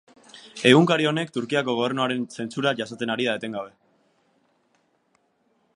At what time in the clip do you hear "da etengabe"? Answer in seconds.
3.29-3.77